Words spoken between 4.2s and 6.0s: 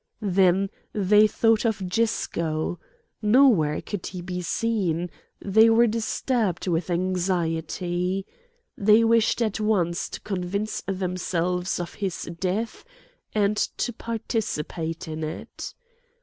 be seen; they were